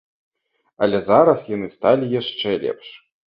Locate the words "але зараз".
0.85-1.45